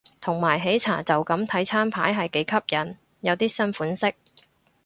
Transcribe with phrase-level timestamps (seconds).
[0.19, 4.15] 同埋喜茶就咁睇餐牌係幾吸引，有啲新款式